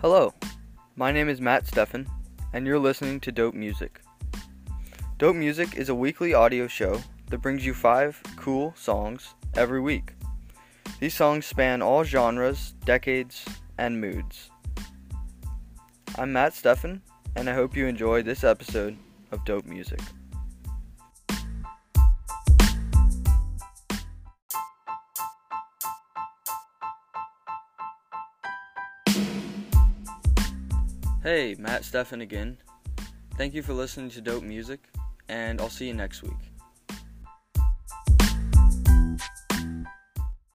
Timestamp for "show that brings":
6.66-7.66